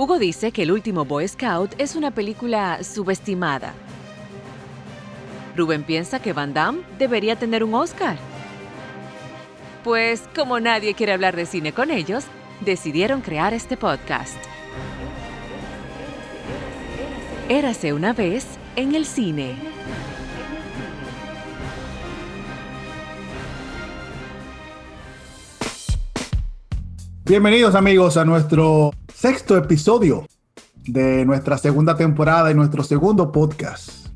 [0.00, 3.74] Hugo dice que El último Boy Scout es una película subestimada.
[5.54, 8.16] Rubén piensa que Van Damme debería tener un Oscar.
[9.84, 12.24] Pues como nadie quiere hablar de cine con ellos,
[12.62, 14.38] decidieron crear este podcast.
[17.50, 18.46] Érase una vez
[18.76, 19.54] en el cine.
[27.26, 30.24] Bienvenidos amigos a nuestro sexto episodio
[30.86, 34.06] de nuestra segunda temporada y nuestro segundo podcast.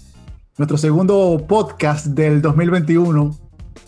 [0.57, 3.39] Nuestro segundo podcast del 2021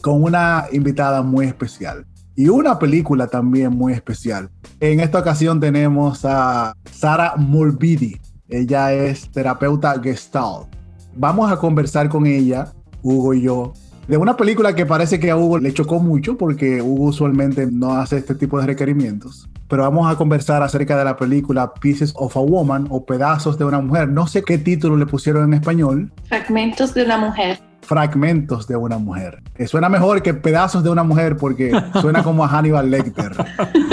[0.02, 2.04] con una invitada muy especial
[2.34, 4.50] y una película también muy especial.
[4.78, 8.20] En esta ocasión tenemos a Sara Mulvidi.
[8.50, 10.66] Ella es terapeuta Gestalt.
[11.14, 13.72] Vamos a conversar con ella, Hugo y yo,
[14.06, 17.94] de una película que parece que a Hugo le chocó mucho porque Hugo usualmente no
[17.94, 19.48] hace este tipo de requerimientos.
[19.68, 23.64] Pero vamos a conversar acerca de la película Pieces of a Woman o Pedazos de
[23.64, 24.08] una Mujer.
[24.08, 26.12] No sé qué título le pusieron en español.
[26.24, 27.60] Fragmentos de una mujer.
[27.82, 29.42] Fragmentos de una mujer.
[29.54, 33.32] Que suena mejor que Pedazos de una mujer porque suena como a Hannibal Lecter.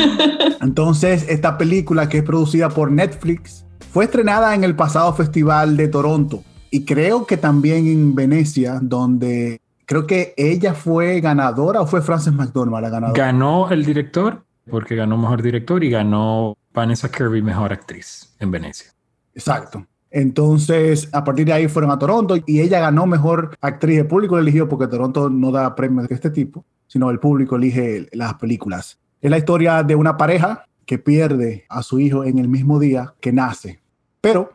[0.61, 5.87] Entonces, esta película que es producida por Netflix fue estrenada en el pasado Festival de
[5.87, 6.43] Toronto
[6.73, 12.33] y creo que también en Venecia, donde creo que ella fue ganadora o fue Frances
[12.33, 13.25] McDormand la ganadora.
[13.25, 18.91] Ganó el director porque ganó mejor director y ganó Vanessa Kirby mejor actriz en Venecia.
[19.35, 19.85] Exacto.
[20.09, 23.99] Entonces, a partir de ahí fueron a Toronto y ella ganó mejor actriz.
[23.99, 27.55] El público la eligió porque Toronto no da premios de este tipo, sino el público
[27.55, 28.99] elige las películas.
[29.21, 33.15] Es la historia de una pareja que pierde a su hijo en el mismo día
[33.19, 33.79] que nace.
[34.21, 34.53] Pero,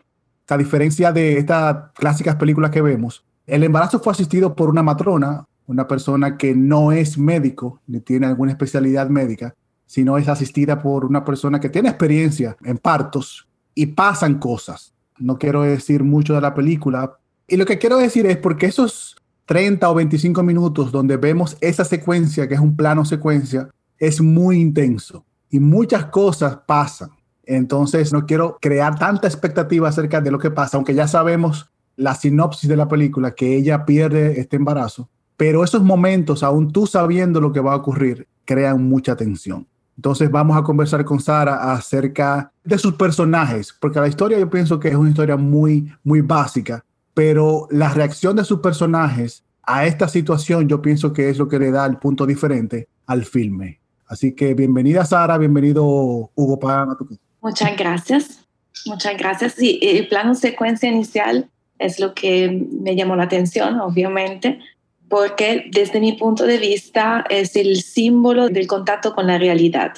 [0.48, 5.44] a diferencia de estas clásicas películas que vemos, el embarazo fue asistido por una matrona,
[5.66, 9.54] una persona que no es médico ni tiene alguna especialidad médica,
[9.88, 14.92] sino es asistida por una persona que tiene experiencia en partos y pasan cosas.
[15.18, 17.18] No quiero decir mucho de la película.
[17.48, 19.16] Y lo que quiero decir es porque esos
[19.46, 24.60] 30 o 25 minutos donde vemos esa secuencia, que es un plano secuencia, es muy
[24.60, 27.08] intenso y muchas cosas pasan.
[27.44, 32.14] Entonces no quiero crear tanta expectativa acerca de lo que pasa, aunque ya sabemos la
[32.14, 37.40] sinopsis de la película, que ella pierde este embarazo, pero esos momentos, aún tú sabiendo
[37.40, 39.66] lo que va a ocurrir, crean mucha tensión.
[39.98, 44.78] Entonces vamos a conversar con Sara acerca de sus personajes, porque la historia yo pienso
[44.78, 50.06] que es una historia muy, muy básica, pero la reacción de sus personajes a esta
[50.06, 53.80] situación yo pienso que es lo que le da el punto diferente al filme.
[54.06, 56.96] Así que bienvenida Sara, bienvenido Hugo Pagano.
[57.40, 58.46] Muchas gracias,
[58.86, 59.54] muchas gracias.
[59.54, 61.50] Sí, el plano secuencia inicial
[61.80, 64.60] es lo que me llamó la atención, obviamente,
[65.08, 69.94] porque desde mi punto de vista es el símbolo del contacto con la realidad.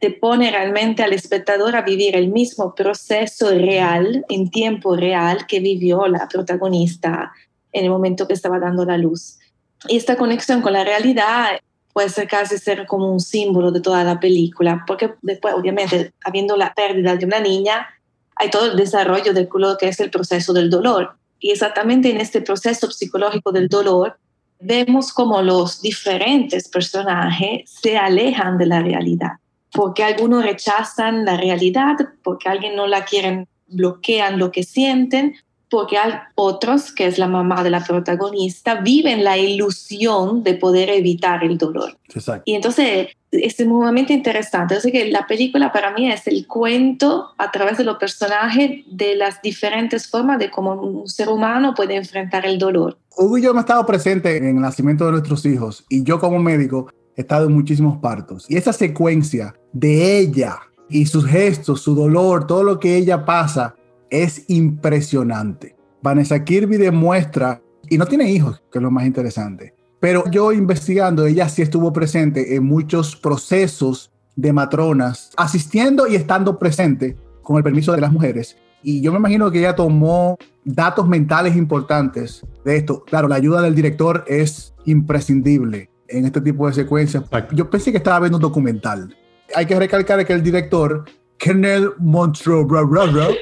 [0.00, 5.60] Te pone realmente al espectador a vivir el mismo proceso real, en tiempo real, que
[5.60, 7.32] vivió la protagonista
[7.72, 9.38] en el momento que estaba dando la luz.
[9.88, 11.58] Y esta conexión con la realidad
[11.92, 16.56] puede ser casi ser como un símbolo de toda la película, porque después, obviamente, habiendo
[16.56, 17.86] la pérdida de una niña,
[18.36, 21.16] hay todo el desarrollo de lo que es el proceso del dolor.
[21.38, 24.18] Y exactamente en este proceso psicológico del dolor,
[24.64, 29.32] vemos como los diferentes personajes se alejan de la realidad,
[29.72, 35.34] porque algunos rechazan la realidad, porque alguien no la quieren, bloquean lo que sienten,
[35.74, 40.88] porque hay otros, que es la mamá de la protagonista, viven la ilusión de poder
[40.88, 41.98] evitar el dolor.
[42.14, 42.44] Exacto.
[42.46, 44.76] Y entonces es sumamente interesante.
[44.76, 49.16] Así que la película para mí es el cuento a través de los personajes de
[49.16, 52.96] las diferentes formas de cómo un ser humano puede enfrentar el dolor.
[53.16, 56.38] Hugo y yo hemos estado presentes en el nacimiento de nuestros hijos y yo como
[56.38, 58.46] médico he estado en muchísimos partos.
[58.48, 63.74] Y esa secuencia de ella y sus gestos, su dolor, todo lo que ella pasa,
[64.22, 65.76] es impresionante.
[66.02, 71.26] Vanessa Kirby demuestra, y no tiene hijos, que es lo más interesante, pero yo investigando,
[71.26, 77.62] ella sí estuvo presente en muchos procesos de matronas, asistiendo y estando presente con el
[77.62, 78.56] permiso de las mujeres.
[78.82, 83.02] Y yo me imagino que ella tomó datos mentales importantes de esto.
[83.04, 87.24] Claro, la ayuda del director es imprescindible en este tipo de secuencias.
[87.52, 89.16] Yo pensé que estaba viendo un documental.
[89.54, 91.04] Hay que recalcar que el director,
[91.44, 92.66] Kenneth Montro,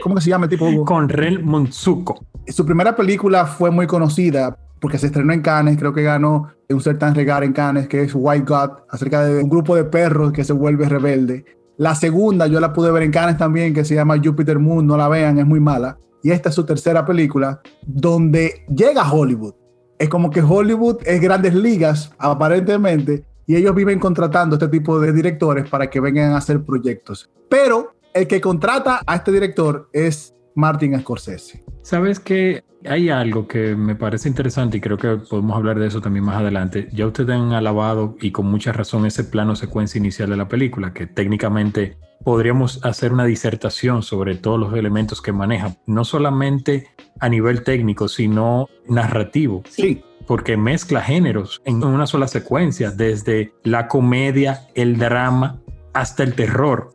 [0.02, 0.84] ¿cómo se llama el tipo?
[0.84, 2.26] Conrel Montsuko.
[2.48, 6.80] Su primera película fue muy conocida porque se estrenó en Cannes, creo que ganó un
[6.80, 10.42] certain regar en Cannes, que es White God, acerca de un grupo de perros que
[10.42, 11.44] se vuelve rebelde.
[11.76, 14.96] La segunda yo la pude ver en Cannes también, que se llama Jupiter Moon, no
[14.96, 15.96] la vean, es muy mala.
[16.24, 19.54] Y esta es su tercera película, donde llega Hollywood.
[20.00, 25.12] Es como que Hollywood es grandes ligas, aparentemente, y ellos viven contratando este tipo de
[25.12, 27.28] directores para que vengan a hacer proyectos.
[27.50, 31.62] Pero el que contrata a este director es Martin Scorsese.
[31.82, 36.00] Sabes que hay algo que me parece interesante y creo que podemos hablar de eso
[36.00, 36.88] también más adelante.
[36.94, 40.94] Ya ustedes han alabado y con mucha razón ese plano secuencia inicial de la película,
[40.94, 46.86] que técnicamente podríamos hacer una disertación sobre todos los elementos que maneja, no solamente
[47.20, 49.62] a nivel técnico, sino narrativo.
[49.68, 50.02] Sí.
[50.26, 55.60] Porque mezcla géneros en una sola secuencia, desde la comedia, el drama,
[55.92, 56.90] hasta el terror.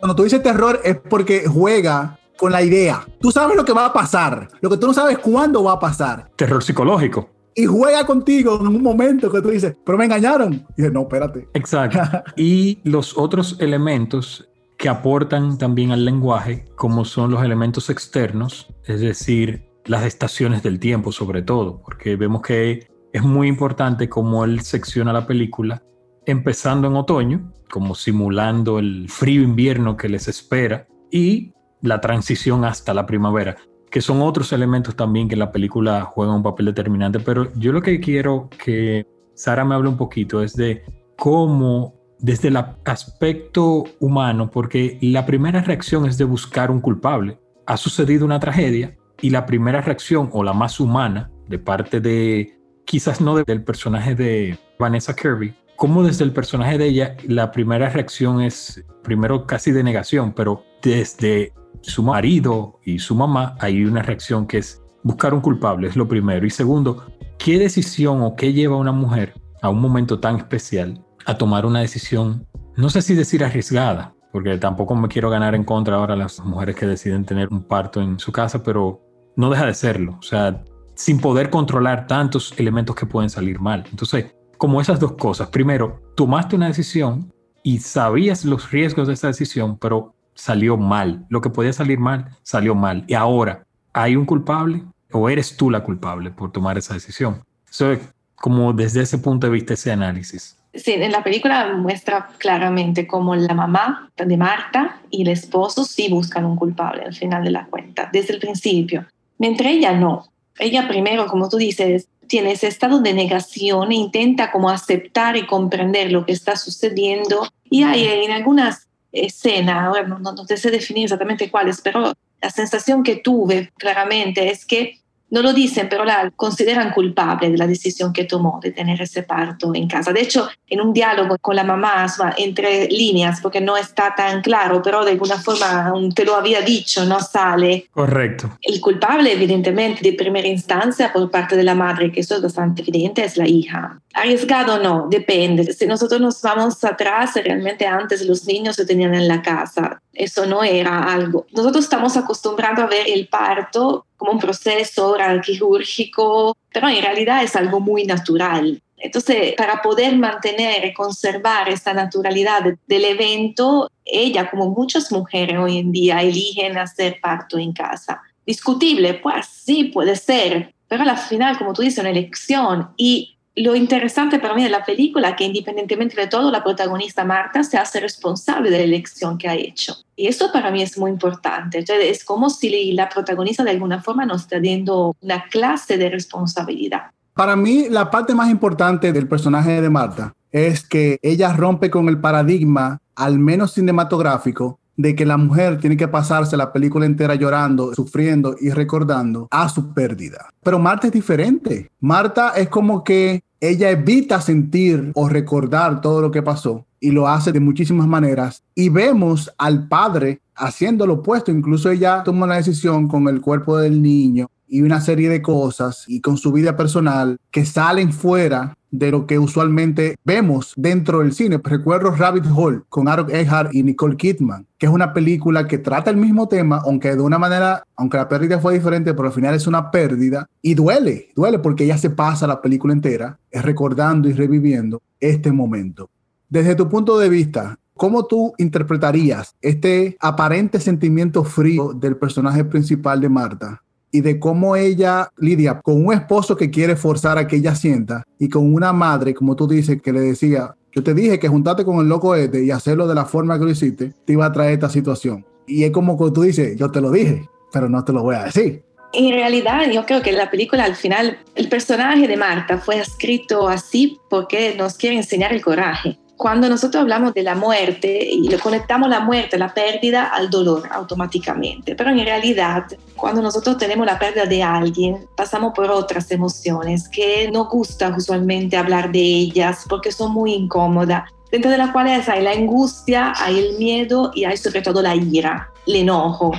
[0.00, 3.06] Cuando tú dices terror es porque juega con la idea.
[3.20, 5.80] Tú sabes lo que va a pasar, lo que tú no sabes cuándo va a
[5.80, 6.28] pasar.
[6.36, 7.30] Terror psicológico.
[7.54, 10.54] Y juega contigo en un momento que tú dices, pero me engañaron.
[10.54, 11.48] Y dices, no, espérate.
[11.54, 12.00] Exacto.
[12.36, 19.00] y los otros elementos que aportan también al lenguaje, como son los elementos externos, es
[19.00, 24.60] decir, las estaciones del tiempo sobre todo, porque vemos que es muy importante cómo él
[24.60, 25.82] secciona la película,
[26.26, 31.52] empezando en otoño, como simulando el frío invierno que les espera, y
[31.82, 33.56] la transición hasta la primavera,
[33.90, 37.82] que son otros elementos también que la película juegan un papel determinante, pero yo lo
[37.82, 40.82] que quiero que Sara me hable un poquito es de
[41.16, 47.38] cómo desde el aspecto humano, porque la primera reacción es de buscar un culpable.
[47.66, 52.60] Ha sucedido una tragedia y la primera reacción o la más humana de parte de,
[52.84, 57.88] quizás no del personaje de Vanessa Kirby, como desde el personaje de ella, la primera
[57.88, 64.02] reacción es primero casi de negación, pero desde su marido y su mamá, hay una
[64.02, 66.46] reacción que es buscar un culpable, es lo primero.
[66.46, 67.06] Y segundo,
[67.38, 71.64] ¿qué decisión o qué lleva a una mujer a un momento tan especial a tomar
[71.64, 72.46] una decisión,
[72.76, 76.74] no sé si decir arriesgada, porque tampoco me quiero ganar en contra ahora las mujeres
[76.74, 79.00] que deciden tener un parto en su casa, pero
[79.36, 80.16] no deja de serlo.
[80.18, 80.62] O sea,
[80.94, 83.84] sin poder controlar tantos elementos que pueden salir mal.
[83.90, 85.48] Entonces, como esas dos cosas.
[85.50, 87.32] Primero, tomaste una decisión
[87.62, 91.26] y sabías los riesgos de esa decisión, pero salió mal.
[91.28, 93.04] Lo que podía salir mal, salió mal.
[93.08, 97.42] Y ahora, ¿hay un culpable o eres tú la culpable por tomar esa decisión?
[97.68, 97.96] Eso
[98.36, 100.58] como desde ese punto de vista, ese análisis.
[100.74, 106.08] Sí, en la película muestra claramente cómo la mamá de Marta y el esposo sí
[106.08, 109.06] buscan un culpable al final de la cuenta, desde el principio.
[109.42, 110.32] Mientras ella no.
[110.60, 115.46] Ella primero, como tú dices, tiene ese estado de negación e intenta como aceptar y
[115.46, 117.48] comprender lo que está sucediendo.
[117.68, 123.16] Y hay en algunas escena, no, no, sé definir exactamente cuáles, pero la sensación que
[123.16, 125.00] tuve claramente es que
[125.32, 129.22] no lo dicen, pero la consideran culpable de la decisión que tomó de tener ese
[129.22, 130.12] parto en casa.
[130.12, 132.06] De hecho, en un diálogo con la mamá,
[132.36, 137.06] entre líneas, porque no está tan claro, pero de alguna forma te lo había dicho,
[137.06, 137.88] no sale.
[137.92, 138.58] Correcto.
[138.60, 142.82] El culpable, evidentemente, de primera instancia por parte de la madre, que eso es bastante
[142.82, 144.02] evidente, es la hija.
[144.14, 145.72] Arriesgado no, depende.
[145.72, 150.02] Si nosotros nos vamos atrás, realmente antes los niños se tenían en la casa.
[150.12, 151.46] Eso no era algo.
[151.52, 157.42] Nosotros estamos acostumbrados a ver el parto como un proceso oral quirúrgico, pero en realidad
[157.42, 158.82] es algo muy natural.
[158.98, 165.78] Entonces, para poder mantener y conservar esta naturalidad del evento, ella, como muchas mujeres hoy
[165.78, 168.22] en día, eligen hacer parto en casa.
[168.46, 172.90] Discutible, pues sí, puede ser, pero al final, como tú dices, una elección.
[172.96, 177.24] Y lo interesante para mí de la película es que independientemente de todo, la protagonista
[177.24, 179.94] Marta se hace responsable de la elección que ha hecho.
[180.16, 181.78] Y eso para mí es muy importante.
[181.78, 186.08] Entonces, es como si la protagonista de alguna forma nos está dando una clase de
[186.08, 187.10] responsabilidad.
[187.34, 192.08] Para mí, la parte más importante del personaje de Marta es que ella rompe con
[192.08, 197.34] el paradigma, al menos cinematográfico, de que la mujer tiene que pasarse la película entera
[197.34, 200.50] llorando, sufriendo y recordando a su pérdida.
[200.62, 201.90] Pero Marta es diferente.
[202.00, 207.28] Marta es como que ella evita sentir o recordar todo lo que pasó y lo
[207.28, 208.64] hace de muchísimas maneras.
[208.74, 211.52] Y vemos al padre haciendo lo opuesto.
[211.52, 216.04] Incluso ella toma una decisión con el cuerpo del niño y una serie de cosas
[216.08, 221.34] y con su vida personal que salen fuera de lo que usualmente vemos dentro del
[221.34, 221.60] cine.
[221.62, 226.10] Recuerdo Rabbit Hole con Aaron Eckhart y Nicole Kidman, que es una película que trata
[226.10, 229.54] el mismo tema, aunque de una manera, aunque la pérdida fue diferente, pero al final
[229.54, 234.32] es una pérdida y duele, duele porque ella se pasa la película entera recordando y
[234.32, 236.08] reviviendo este momento.
[236.48, 243.20] Desde tu punto de vista, ¿Cómo tú interpretarías este aparente sentimiento frío del personaje principal
[243.20, 247.56] de Marta y de cómo ella lidia con un esposo que quiere forzar a que
[247.56, 251.38] ella sienta y con una madre, como tú dices, que le decía, yo te dije
[251.38, 254.34] que juntarte con el loco este y hacerlo de la forma que lo hiciste, te
[254.34, 255.44] iba a traer esta situación.
[255.66, 258.36] Y es como que tú dices, yo te lo dije, pero no te lo voy
[258.36, 258.84] a decir.
[259.14, 263.68] En realidad, yo creo que la película al final, el personaje de Marta fue escrito
[263.68, 268.58] así porque nos quiere enseñar el coraje cuando nosotros hablamos de la muerte y le
[268.58, 274.18] conectamos la muerte, la pérdida al dolor automáticamente, pero en realidad cuando nosotros tenemos la
[274.18, 280.10] pérdida de alguien, pasamos por otras emociones que no gusta usualmente hablar de ellas porque
[280.10, 284.56] son muy incómodas, dentro de las cuales hay la angustia, hay el miedo y hay
[284.56, 286.50] sobre todo la ira, el enojo.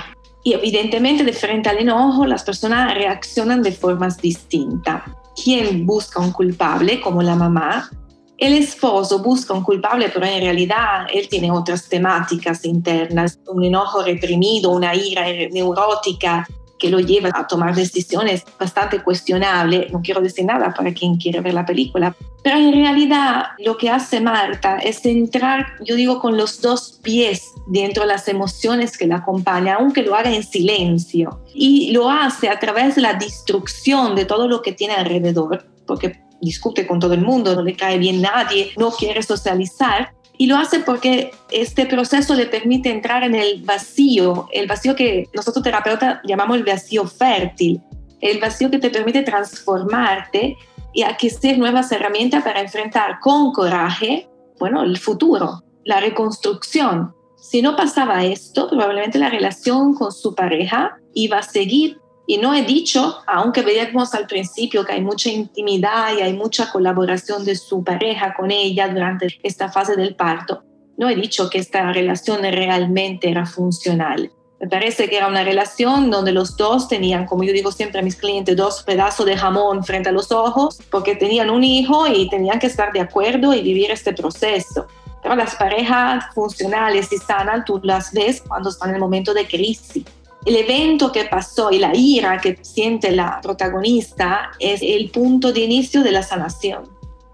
[0.42, 5.02] Y evidentemente de frente al enojo las personas reaccionan de formas distintas.
[5.44, 7.90] Quien busca un culpable, como la mamá,
[8.38, 14.02] el esposo busca un culpable, pero en realidad él tiene otras temáticas internas, un enojo
[14.02, 16.46] reprimido, una ira neurótica
[16.78, 19.92] que lo lleva a tomar decisiones bastante cuestionables.
[19.92, 23.88] No quiero decir nada para quien quiere ver la película, pero en realidad lo que
[23.88, 29.06] hace Marta es entrar, yo digo, con los dos pies dentro de las emociones que
[29.06, 31.40] la acompañan, aunque lo haga en silencio.
[31.54, 36.23] Y lo hace a través de la destrucción de todo lo que tiene alrededor, porque
[36.44, 40.14] discute con todo el mundo, no le cae bien nadie, no quiere socializar.
[40.36, 45.28] Y lo hace porque este proceso le permite entrar en el vacío, el vacío que
[45.32, 47.80] nosotros terapeutas llamamos el vacío fértil,
[48.20, 50.56] el vacío que te permite transformarte
[50.92, 57.14] y adquirir nuevas herramientas para enfrentar con coraje, bueno, el futuro, la reconstrucción.
[57.36, 62.54] Si no pasaba esto, probablemente la relación con su pareja iba a seguir y no
[62.54, 67.54] he dicho, aunque veíamos al principio que hay mucha intimidad y hay mucha colaboración de
[67.54, 70.62] su pareja con ella durante esta fase del parto,
[70.96, 74.30] no he dicho que esta relación realmente era funcional.
[74.60, 78.02] Me parece que era una relación donde los dos tenían, como yo digo siempre a
[78.02, 82.30] mis clientes, dos pedazos de jamón frente a los ojos, porque tenían un hijo y
[82.30, 84.86] tenían que estar de acuerdo y vivir este proceso.
[85.22, 89.46] Pero las parejas funcionales y sanas tú las ves cuando están en el momento de
[89.46, 90.04] crisis
[90.44, 95.60] el evento que pasó y la ira que siente la protagonista es el punto de
[95.60, 96.84] inicio de la sanación.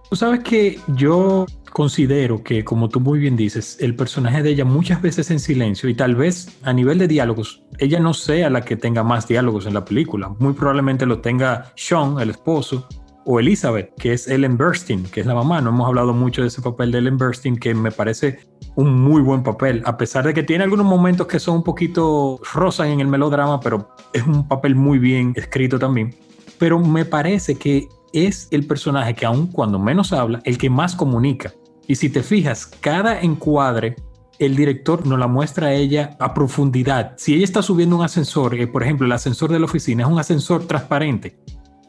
[0.09, 4.65] Tú sabes que yo considero que, como tú muy bien dices, el personaje de ella
[4.65, 8.63] muchas veces en silencio y tal vez a nivel de diálogos, ella no sea la
[8.63, 10.29] que tenga más diálogos en la película.
[10.41, 12.89] Muy probablemente lo tenga Sean, el esposo,
[13.25, 15.61] o Elizabeth, que es Ellen Burstyn, que es la mamá.
[15.61, 18.41] No hemos hablado mucho de ese papel de Ellen Burstyn, que me parece
[18.77, 22.41] un muy buen papel, a pesar de que tiene algunos momentos que son un poquito
[22.53, 26.15] rosas en el melodrama, pero es un papel muy bien escrito también.
[26.59, 30.95] Pero me parece que es el personaje que aun cuando menos habla, el que más
[30.95, 31.53] comunica.
[31.87, 33.97] Y si te fijas, cada encuadre,
[34.39, 37.13] el director nos la muestra a ella a profundidad.
[37.19, 40.09] Si ella está subiendo un ascensor, eh, por ejemplo, el ascensor de la oficina es
[40.09, 41.37] un ascensor transparente,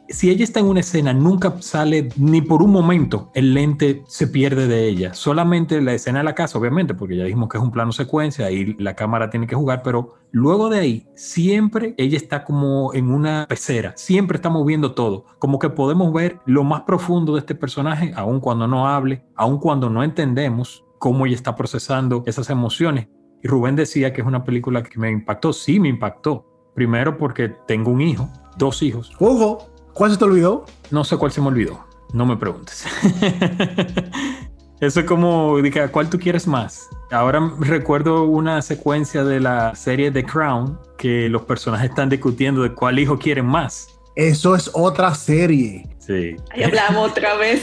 [0.08, 4.26] si ella está en una escena, nunca sale ni por un momento el lente se
[4.26, 5.14] pierde de ella.
[5.14, 8.50] Solamente la escena de la casa, obviamente, porque ya dijimos que es un plano secuencia
[8.50, 13.10] y la cámara tiene que jugar, pero luego de ahí, siempre ella está como en
[13.10, 15.24] una pecera, siempre está moviendo todo.
[15.38, 19.58] Como que podemos ver lo más profundo de este personaje, aun cuando no hable, aun
[19.58, 23.08] cuando no entendemos cómo ella está procesando esas emociones.
[23.42, 25.52] Y Rubén decía que es una película que me impactó.
[25.52, 26.46] Sí, me impactó.
[26.74, 29.12] Primero porque tengo un hijo, dos hijos.
[29.18, 30.64] Hugo, ¿Cuál se te olvidó?
[30.90, 31.84] No sé cuál se me olvidó.
[32.12, 32.84] No me preguntes.
[34.80, 35.56] Eso es como,
[35.92, 36.88] ¿cuál tú quieres más?
[37.12, 42.74] Ahora recuerdo una secuencia de la serie The Crown que los personajes están discutiendo de
[42.74, 43.88] cuál hijo quieren más.
[44.16, 45.88] Eso es otra serie.
[45.98, 46.36] Sí.
[46.50, 47.62] Ahí hablamos otra vez.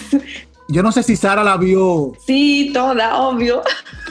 [0.70, 2.14] Yo no sé si Sara la vio.
[2.26, 3.64] Sí, toda, obvio.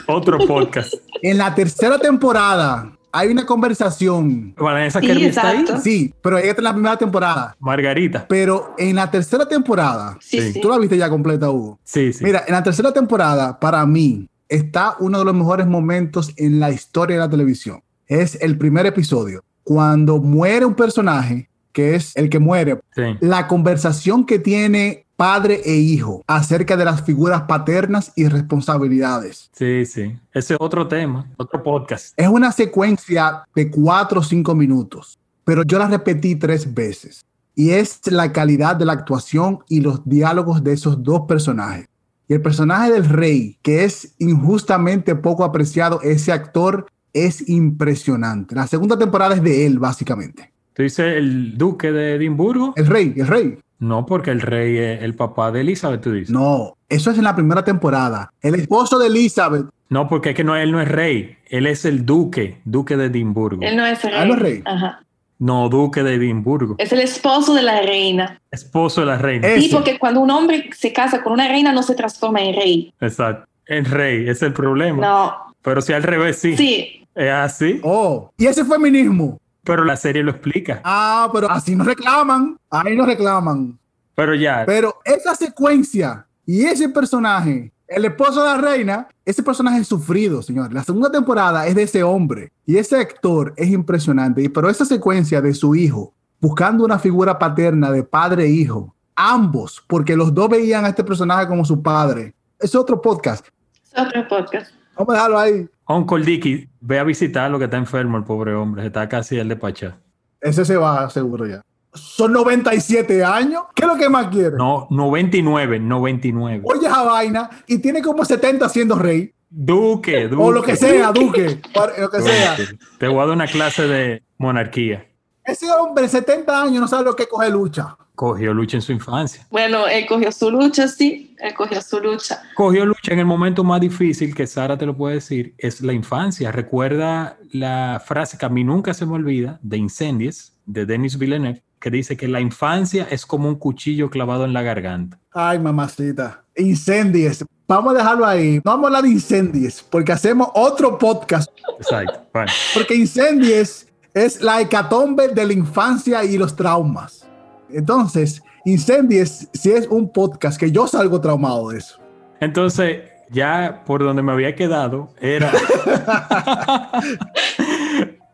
[0.07, 0.93] Otro podcast.
[1.21, 4.53] En la tercera temporada, hay una conversación.
[4.57, 5.65] Vanessa sí, está ahí.
[5.81, 7.55] Sí, pero ella está en la primera temporada.
[7.59, 8.25] Margarita.
[8.27, 11.79] Pero en la tercera temporada, sí, tú la viste ya completa, Hugo.
[11.83, 12.23] Sí, sí.
[12.23, 16.71] Mira, en la tercera temporada, para mí, está uno de los mejores momentos en la
[16.71, 17.81] historia de la televisión.
[18.07, 22.79] Es el primer episodio, cuando muere un personaje, que es el que muere.
[23.19, 29.49] La conversación que tiene padre e hijo acerca de las figuras paternas y responsabilidades.
[29.51, 30.17] Sí, sí.
[30.33, 32.13] Ese es otro tema, otro podcast.
[32.15, 37.25] Es una secuencia de cuatro o cinco minutos, pero yo la repetí tres veces.
[37.53, 41.89] Y es la calidad de la actuación y los diálogos de esos dos personajes.
[42.29, 48.55] Y el personaje del rey, que es injustamente poco apreciado, ese actor es impresionante.
[48.55, 50.53] La segunda temporada es de él, básicamente.
[50.71, 52.71] ¿Tú dices el duque de Edimburgo?
[52.77, 53.59] El rey, el rey.
[53.79, 56.29] No, porque el rey es el papá de Elizabeth, tú dices.
[56.29, 58.31] No, eso es en la primera temporada.
[58.41, 59.67] El esposo de Elizabeth.
[59.87, 61.37] No, porque es que no, él no es rey.
[61.49, 63.61] Él es el duque, duque de Edimburgo.
[63.63, 64.13] Él no es rey.
[64.15, 64.61] Ah, no es rey.
[64.65, 65.01] Ajá.
[65.39, 66.75] No, duque de Edimburgo.
[66.77, 68.41] Es el esposo de la reina.
[68.51, 69.47] Esposo de la reina.
[69.57, 72.93] Sí, porque cuando un hombre se casa con una reina no se transforma en rey.
[72.99, 73.47] Exacto.
[73.65, 75.01] En rey, ese es el problema.
[75.01, 75.55] No.
[75.61, 76.57] Pero si al revés, sí.
[76.57, 77.07] Sí.
[77.15, 77.79] Es así.
[77.83, 79.39] Oh, y ese feminismo.
[79.63, 80.81] Pero la serie lo explica.
[80.83, 82.57] Ah, pero así nos reclaman.
[82.69, 83.77] Ahí nos reclaman.
[84.15, 84.63] Pero ya.
[84.65, 90.43] Pero esa secuencia y ese personaje El esposo de la reina, ese personaje es sufrido,
[90.43, 90.71] señor.
[90.71, 94.47] La segunda temporada es de ese hombre y ese actor es impresionante.
[94.49, 99.83] Pero esa secuencia de su hijo buscando una figura paterna de padre e hijo, ambos,
[99.87, 102.33] porque los dos veían a este personaje como su padre.
[102.59, 103.47] Es otro podcast.
[103.91, 104.71] Es otro podcast.
[104.95, 105.69] Vamos a dejarlo ahí.
[105.89, 108.85] Uncle Dicky, ve a visitar lo que está enfermo el pobre hombre.
[108.85, 109.97] Está casi el de Pachá.
[110.39, 111.61] Ese se va seguro ya.
[111.93, 113.63] Son 97 años.
[113.73, 114.55] ¿Qué es lo que más quiere?
[114.55, 116.61] No, 99, 99.
[116.63, 119.33] Oye esa vaina y tiene como 70 siendo rey.
[119.49, 120.43] Duque, Duque.
[120.43, 121.59] O lo que sea, Duque.
[121.97, 122.55] lo que sea.
[122.99, 125.07] Te voy a dar una clase de monarquía.
[125.43, 127.97] Ese hombre, 70 años, no sabe lo que coge lucha.
[128.19, 129.47] Cogió lucha en su infancia.
[129.49, 132.43] Bueno, él cogió su lucha, sí, él cogió su lucha.
[132.53, 135.93] Cogió lucha en el momento más difícil, que Sara te lo puede decir, es la
[135.93, 136.51] infancia.
[136.51, 141.63] Recuerda la frase que a mí nunca se me olvida, de Incendies, de Denis Villeneuve,
[141.79, 145.17] que dice que la infancia es como un cuchillo clavado en la garganta.
[145.31, 146.43] Ay, mamacita.
[146.57, 147.45] Incendies.
[147.69, 148.55] Vamos a dejarlo ahí.
[148.65, 151.49] No vamos a hablar de incendies, porque hacemos otro podcast.
[151.77, 152.19] Exacto.
[152.33, 152.51] Bueno.
[152.73, 157.28] Porque incendies es la hecatombe de la infancia y los traumas.
[157.71, 161.99] Entonces, Incendies si es un podcast que yo salgo traumado de eso.
[162.39, 165.51] Entonces, ya por donde me había quedado era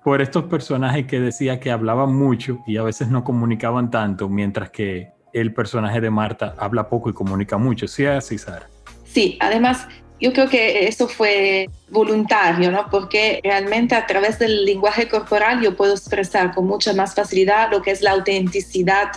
[0.03, 4.69] por estos personajes que decía que hablaban mucho y a veces no comunicaban tanto, mientras
[4.69, 7.87] que el personaje de Marta habla poco y comunica mucho.
[7.87, 8.69] ¿Sí así, Sara?
[9.03, 9.87] Sí, además
[10.19, 12.89] yo creo que eso fue voluntario, ¿no?
[12.89, 17.81] Porque realmente a través del lenguaje corporal yo puedo expresar con mucha más facilidad lo
[17.81, 19.11] que es la autenticidad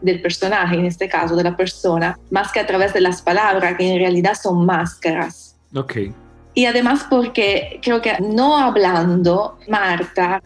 [0.00, 3.76] del personaje, en este caso de la persona, más que a través de las palabras,
[3.76, 5.56] que en realidad son máscaras.
[5.74, 5.96] Ok.
[6.54, 10.42] Y además porque creo que no hablando, Marta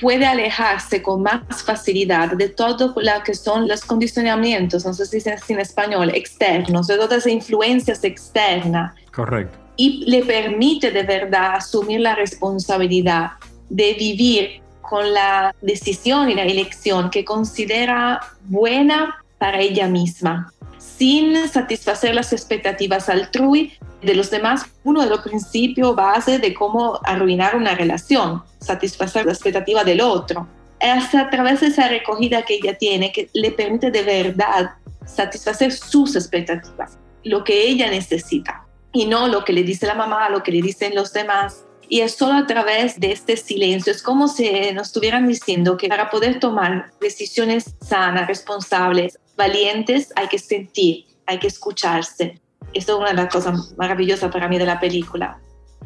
[0.00, 5.20] puede alejarse con más facilidad de todo lo que son los condicionamientos, no sé si
[5.20, 8.94] se dice en español, externos, de todas esas influencias externas.
[9.12, 9.58] Correcto.
[9.76, 13.32] Y le permite de verdad asumir la responsabilidad
[13.68, 20.52] de vivir con la decisión y la elección que considera buena para ella misma,
[21.00, 27.00] sin satisfacer las expectativas altrui de los demás, uno de los principios base de cómo
[27.04, 30.46] arruinar una relación, satisfacer la expectativa del otro.
[30.78, 34.72] Es a través de esa recogida que ella tiene que le permite de verdad
[35.06, 40.28] satisfacer sus expectativas, lo que ella necesita, y no lo que le dice la mamá,
[40.28, 44.02] lo que le dicen los demás, y es solo a través de este silencio, es
[44.02, 50.38] como si nos estuvieran diciendo que para poder tomar decisiones sanas, responsables, valientes, hay que
[50.38, 52.38] sentir, hay que escucharse.
[52.74, 55.40] Esto es una de las cosas maravillosas para mí de la película.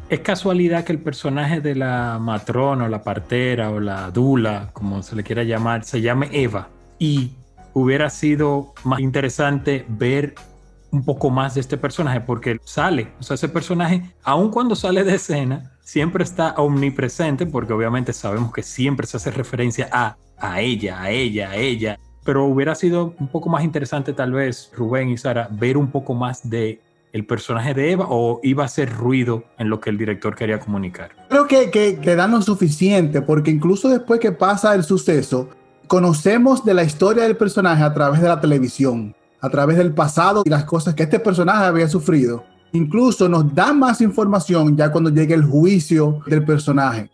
[0.09, 5.01] Es casualidad que el personaje de la matrona o la partera o la dula, como
[5.01, 6.67] se le quiera llamar, se llame Eva.
[6.99, 7.31] Y
[7.73, 10.35] hubiera sido más interesante ver
[10.91, 15.03] un poco más de este personaje porque sale, o sea, ese personaje, aun cuando sale
[15.03, 20.61] de escena, siempre está omnipresente porque obviamente sabemos que siempre se hace referencia a, a
[20.61, 21.99] ella, a ella, a ella.
[22.25, 26.13] Pero hubiera sido un poco más interesante tal vez, Rubén y Sara, ver un poco
[26.13, 26.81] más de
[27.13, 30.59] el personaje de Eva o iba a ser ruido en lo que el director quería
[30.59, 31.11] comunicar?
[31.29, 35.47] Creo que, que, que dan lo suficiente porque incluso después que pasa el suceso,
[35.87, 40.43] conocemos de la historia del personaje a través de la televisión, a través del pasado
[40.43, 42.43] y las cosas que este personaje había sufrido
[42.75, 47.09] Incluso nos da más información ya cuando llegue el juicio del personaje.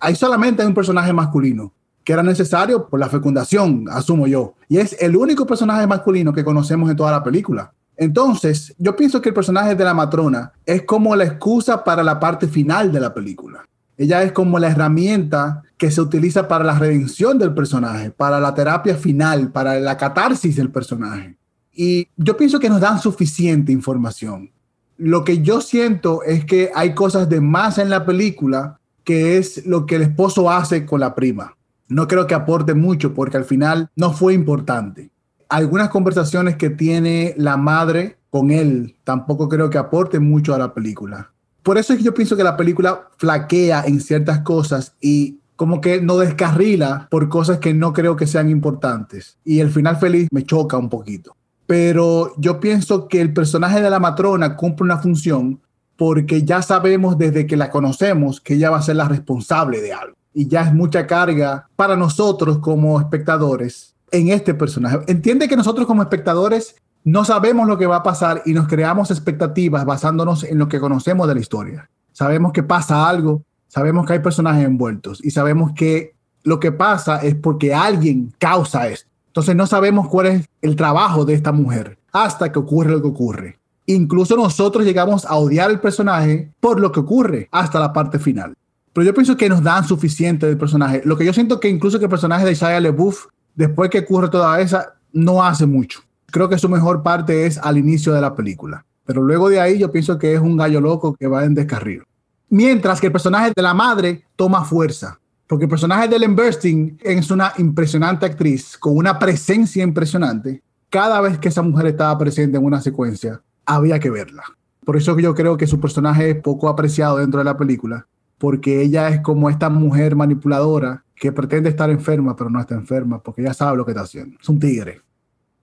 [0.00, 1.72] Ahí solamente hay un personaje masculino
[2.04, 4.54] que era necesario por la fecundación, asumo yo.
[4.68, 7.72] Y es el único personaje masculino que conocemos en toda la película.
[7.96, 12.20] Entonces, yo pienso que el personaje de la matrona es como la excusa para la
[12.20, 13.64] parte final de la película.
[13.96, 18.54] Ella es como la herramienta que se utiliza para la redención del personaje, para la
[18.54, 21.36] terapia final, para la catarsis del personaje.
[21.72, 24.50] Y yo pienso que nos dan suficiente información
[24.96, 29.66] lo que yo siento es que hay cosas de más en la película que es
[29.66, 31.56] lo que el esposo hace con la prima.
[31.88, 35.10] No creo que aporte mucho porque al final no fue importante.
[35.48, 40.74] Algunas conversaciones que tiene la madre con él tampoco creo que aporte mucho a la
[40.74, 41.30] película.
[41.62, 45.80] Por eso es que yo pienso que la película flaquea en ciertas cosas y como
[45.80, 49.38] que no descarrila por cosas que no creo que sean importantes.
[49.44, 53.90] Y el final feliz me choca un poquito pero yo pienso que el personaje de
[53.90, 55.60] la matrona cumple una función
[55.96, 59.92] porque ya sabemos desde que la conocemos que ella va a ser la responsable de
[59.92, 60.16] algo.
[60.34, 64.98] Y ya es mucha carga para nosotros como espectadores en este personaje.
[65.06, 69.10] Entiende que nosotros como espectadores no sabemos lo que va a pasar y nos creamos
[69.10, 71.90] expectativas basándonos en lo que conocemos de la historia.
[72.12, 77.18] Sabemos que pasa algo, sabemos que hay personajes envueltos y sabemos que lo que pasa
[77.18, 79.10] es porque alguien causa esto.
[79.26, 83.08] Entonces no sabemos cuál es el trabajo de esta mujer hasta que ocurre lo que
[83.08, 83.58] ocurre.
[83.86, 88.54] Incluso nosotros llegamos a odiar el personaje por lo que ocurre hasta la parte final.
[88.94, 91.02] Pero yo pienso que nos dan suficiente del personaje.
[91.04, 93.26] Lo que yo siento que incluso que el personaje de Shia LeBouf,
[93.56, 96.00] después que ocurre toda esa, no hace mucho.
[96.30, 98.86] Creo que su mejor parte es al inicio de la película.
[99.04, 102.04] Pero luego de ahí yo pienso que es un gallo loco que va en descarril.
[102.48, 105.18] Mientras que el personaje de la madre toma fuerza.
[105.48, 110.62] Porque el personaje de Ellen Burstyn es una impresionante actriz con una presencia impresionante.
[110.88, 114.44] Cada vez que esa mujer estaba presente en una secuencia, había que verla.
[114.84, 118.06] Por eso yo creo que su personaje es poco apreciado dentro de la película,
[118.44, 123.22] porque ella es como esta mujer manipuladora que pretende estar enferma, pero no está enferma,
[123.22, 124.36] porque ella sabe lo que está haciendo.
[124.38, 125.00] Es un tigre.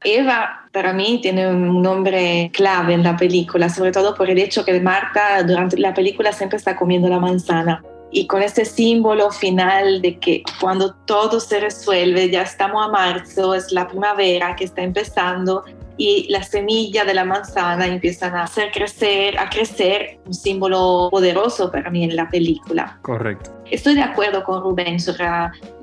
[0.04, 4.66] Eva para mí tiene un nombre clave en la película, sobre todo por el hecho
[4.66, 7.84] que Marta durante la película siempre está comiendo la manzana.
[8.10, 13.54] Y con este símbolo final de que cuando todo se resuelve, ya estamos a marzo,
[13.54, 15.64] es la primavera que está empezando
[16.02, 21.72] y las semillas de la manzana empiezan a hacer crecer, a crecer, un símbolo poderoso
[21.72, 22.98] para mí en la película.
[23.04, 23.52] Correcto.
[23.70, 25.26] Estoy de acuerdo con Rubén sobre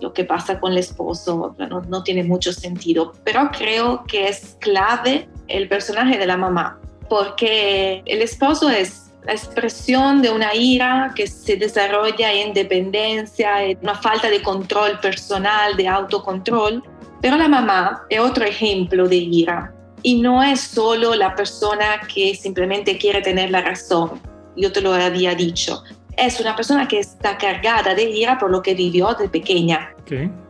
[0.01, 4.57] lo que pasa con el esposo, no, no tiene mucho sentido, pero creo que es
[4.59, 11.13] clave el personaje de la mamá, porque el esposo es la expresión de una ira
[11.15, 16.83] que se desarrolla en dependencia, en una falta de control personal, de autocontrol.
[17.21, 19.75] Pero la mamá es otro ejemplo de ira.
[20.03, 24.21] Y no es solo la persona que simplemente quiere tener la razón,
[24.57, 25.83] yo te lo había dicho.
[26.17, 29.95] Es una persona que está cargada de ira por lo que vivió de pequeña.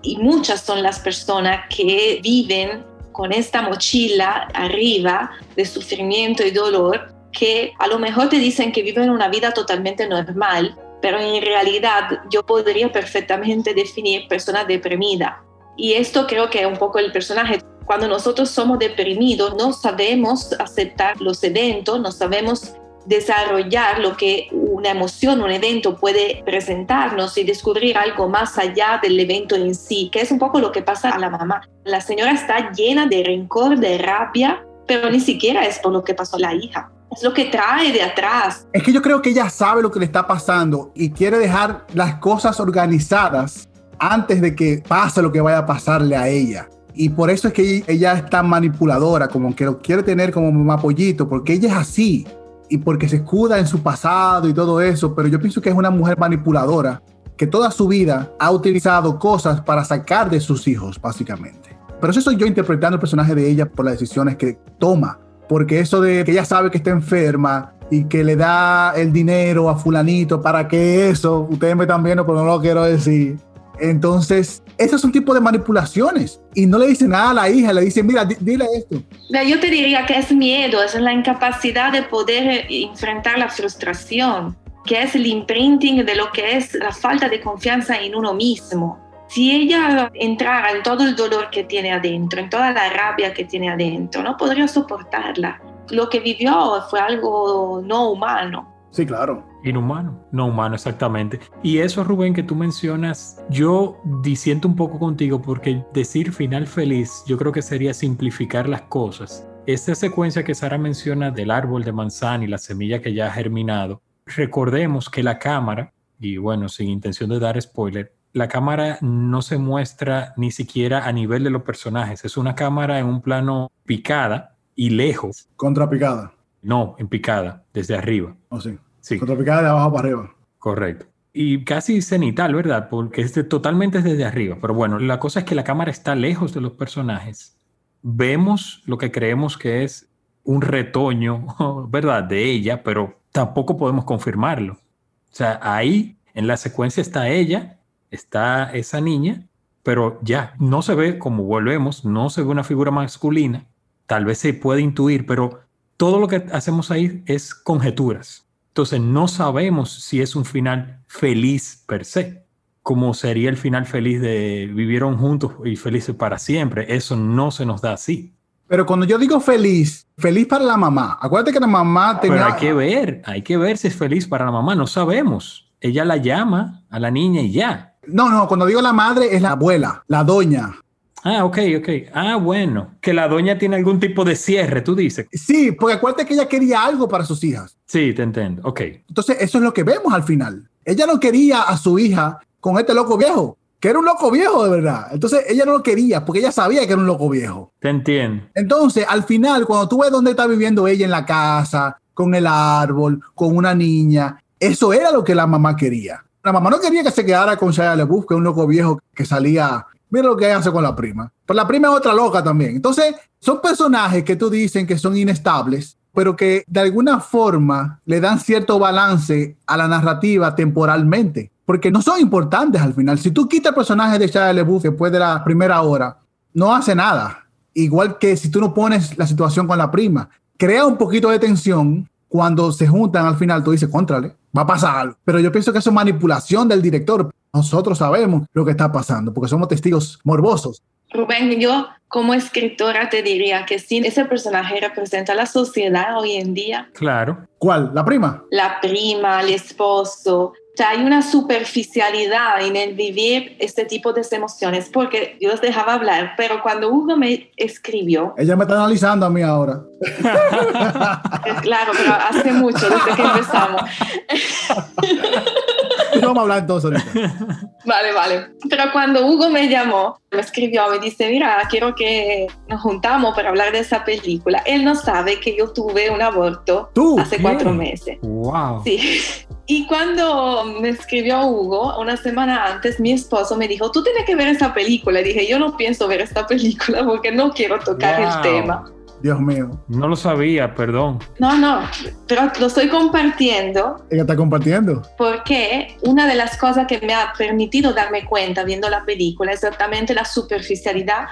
[0.02, 7.12] Y muchas son las personas que viven con esta mochila arriba de sufrimiento y dolor
[7.32, 12.20] que a lo mejor te dicen que viven una vida totalmente normal, pero en realidad
[12.30, 15.42] yo podría perfectamente definir persona deprimida.
[15.76, 20.52] Y esto creo que es un poco el personaje cuando nosotros somos deprimidos, no sabemos
[20.60, 22.74] aceptar los eventos, no sabemos
[23.06, 29.18] desarrollar lo que una emoción, un evento puede presentarnos y descubrir algo más allá del
[29.18, 31.62] evento en sí, que es un poco lo que pasa a la mamá.
[31.84, 36.12] La señora está llena de rencor, de rabia, pero ni siquiera es por lo que
[36.12, 36.92] pasó a la hija.
[37.10, 38.66] Es lo que trae de atrás.
[38.74, 41.86] Es que yo creo que ella sabe lo que le está pasando y quiere dejar
[41.94, 43.66] las cosas organizadas
[43.98, 46.68] antes de que pase lo que vaya a pasarle a ella.
[47.00, 50.50] Y por eso es que ella es tan manipuladora, como que lo quiere tener como
[50.50, 52.26] mamá pollito, porque ella es así
[52.68, 55.76] y porque se escuda en su pasado y todo eso, pero yo pienso que es
[55.76, 57.00] una mujer manipuladora
[57.36, 61.78] que toda su vida ha utilizado cosas para sacar de sus hijos, básicamente.
[62.00, 65.78] Pero eso soy yo interpretando el personaje de ella por las decisiones que toma, porque
[65.78, 69.76] eso de que ella sabe que está enferma y que le da el dinero a
[69.76, 73.38] fulanito para que eso, ustedes me están viendo, pero no lo quiero decir,
[73.80, 76.40] entonces, esos son tipos de manipulaciones.
[76.54, 79.02] Y no le dice nada a la hija, le dice, mira, dile esto.
[79.46, 85.02] Yo te diría que es miedo, es la incapacidad de poder enfrentar la frustración, que
[85.02, 88.98] es el imprinting de lo que es la falta de confianza en uno mismo.
[89.28, 93.44] Si ella entrara en todo el dolor que tiene adentro, en toda la rabia que
[93.44, 95.60] tiene adentro, no podría soportarla.
[95.90, 98.77] Lo que vivió fue algo no humano.
[98.90, 99.46] Sí, claro.
[99.64, 101.40] Inhumano, no humano, exactamente.
[101.62, 107.22] Y eso, Rubén, que tú mencionas, yo disiento un poco contigo porque decir final feliz,
[107.26, 109.46] yo creo que sería simplificar las cosas.
[109.66, 113.30] Esta secuencia que Sara menciona del árbol de manzana y la semilla que ya ha
[113.30, 119.42] germinado, recordemos que la cámara, y bueno, sin intención de dar spoiler, la cámara no
[119.42, 123.70] se muestra ni siquiera a nivel de los personajes, es una cámara en un plano
[123.84, 125.48] picada y lejos.
[125.56, 126.32] Contrapicada.
[126.62, 128.36] No, en picada, desde arriba.
[128.48, 128.78] Oh, sí.
[129.00, 129.18] Sí.
[129.18, 130.34] Contrapicada de abajo para arriba.
[130.58, 131.06] Correcto.
[131.32, 132.88] Y casi cenital, ¿verdad?
[132.88, 134.58] Porque es totalmente desde arriba.
[134.60, 137.56] Pero bueno, la cosa es que la cámara está lejos de los personajes.
[138.02, 140.10] Vemos lo que creemos que es
[140.44, 141.46] un retoño,
[141.90, 142.24] ¿verdad?
[142.24, 144.74] De ella, pero tampoco podemos confirmarlo.
[144.74, 147.78] O sea, ahí en la secuencia está ella,
[148.10, 149.46] está esa niña,
[149.82, 153.66] pero ya no se ve, como volvemos, no se ve una figura masculina.
[154.06, 155.60] Tal vez se puede intuir, pero
[155.98, 158.46] todo lo que hacemos ahí es conjeturas.
[158.68, 162.46] Entonces no sabemos si es un final feliz per se,
[162.82, 166.94] como sería el final feliz de vivieron juntos y felices para siempre.
[166.94, 168.32] Eso no se nos da así.
[168.68, 171.18] Pero cuando yo digo feliz, feliz para la mamá.
[171.20, 172.36] Acuérdate que la mamá tenía...
[172.36, 174.76] Pero hay que ver, hay que ver si es feliz para la mamá.
[174.76, 175.72] No sabemos.
[175.80, 177.96] Ella la llama a la niña y ya.
[178.06, 180.76] No, no, cuando digo la madre es la abuela, la doña.
[181.24, 181.88] Ah, ok, ok.
[182.14, 182.94] Ah, bueno.
[183.00, 185.26] Que la doña tiene algún tipo de cierre, tú dices.
[185.32, 187.76] Sí, porque acuérdate que ella quería algo para sus hijas.
[187.86, 188.62] Sí, te entiendo.
[188.64, 188.80] Ok.
[189.08, 190.68] Entonces, eso es lo que vemos al final.
[190.84, 193.56] Ella no quería a su hija con este loco viejo.
[193.80, 195.06] que era un loco viejo de verdad.
[195.12, 197.72] Entonces ella no lo quería porque ella sabía que era un loco viejo.
[197.78, 198.42] Te entiendo.
[198.54, 202.46] Entonces, al final, cuando tú ves dónde está viviendo ella en la casa, con el
[202.48, 206.24] árbol, con una niña, eso era lo que la mamá quería.
[206.42, 209.00] La mamá no quería que se quedara con Shia LaBeouf, que es un loco viejo
[209.14, 209.86] que salía.
[210.10, 211.32] Mira lo que hace con la prima.
[211.44, 212.76] Pero la prima es otra loca también.
[212.76, 218.20] Entonces, son personajes que tú dicen que son inestables, pero que de alguna forma le
[218.20, 223.18] dan cierto balance a la narrativa temporalmente porque no son importantes al final.
[223.18, 226.16] Si tú quitas el personaje de Shia LaBeouf después de la primera hora,
[226.54, 227.46] no hace nada.
[227.74, 231.38] Igual que si tú no pones la situación con la prima, crea un poquito de
[231.38, 235.16] tensión cuando se juntan al final, tú dices, contrale, va a pasar algo.
[235.22, 237.30] Pero yo pienso que eso es manipulación del director.
[237.52, 240.82] Nosotros sabemos lo que está pasando porque somos testigos morbosos.
[241.10, 246.54] Rubén, yo como escritora te diría que sí, ese personaje representa la sociedad hoy en
[246.54, 246.90] día.
[246.94, 247.46] Claro.
[247.58, 247.92] ¿Cuál?
[247.94, 248.44] ¿La prima?
[248.50, 254.88] La prima, el esposo, sea, hay una superficialidad en el vivir este tipo de emociones,
[254.92, 258.32] porque yo los dejaba hablar, pero cuando Hugo me escribió...
[258.38, 259.82] Ella me está analizando a mí ahora.
[261.62, 263.82] claro, pero hace mucho, desde que empezamos.
[266.20, 266.90] no vamos a hablar entonces
[267.84, 268.48] Vale, vale.
[268.68, 273.48] Pero cuando Hugo me llamó, me escribió, me dice, mira, quiero que nos juntamos para
[273.48, 274.62] hablar de esa película.
[274.66, 278.18] Él no sabe que yo tuve un aborto hace cuatro meses.
[278.20, 278.82] Wow.
[278.84, 279.22] Sí.
[279.66, 284.34] Y cuando me escribió Hugo, una semana antes, mi esposo me dijo, tú tienes que
[284.34, 285.20] ver esa película.
[285.20, 288.84] Y dije, yo no pienso ver esta película porque no quiero tocar el tema.
[289.22, 289.70] Dios mío.
[289.88, 291.18] No lo sabía, perdón.
[291.38, 291.82] No, no,
[292.26, 294.04] pero lo estoy compartiendo.
[294.10, 295.02] Ella está compartiendo.
[295.16, 299.62] Porque una de las cosas que me ha permitido darme cuenta viendo la película es
[299.62, 301.26] exactamente la superficialidad,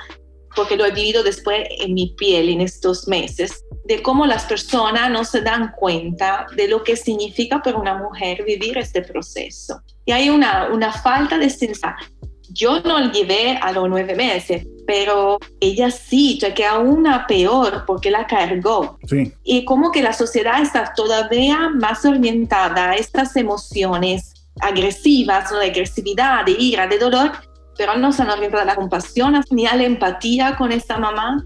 [0.55, 5.11] porque lo he vivido después en mi piel en estos meses de cómo las personas
[5.11, 9.81] no se dan cuenta de lo que significa para una mujer vivir este proceso.
[10.05, 12.11] Y hay una, una falta de sensación.
[12.57, 18.11] Yo no llevé a los nueve meses, pero ella sí, ya que aún peor porque
[18.11, 18.99] la cargó.
[19.07, 19.33] Sí.
[19.45, 26.47] Y como que la sociedad está todavía más orientada a estas emociones agresivas, de agresividad,
[26.47, 27.33] de ira, de dolor,
[27.77, 31.45] pero no están orientadas a la compasión ni a la empatía con esta mamá